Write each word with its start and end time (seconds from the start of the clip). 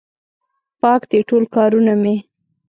پاک 0.81 1.01
دي 1.11 1.19
ټول 1.29 1.43
کارونه 1.55 1.93
مې 2.01 2.15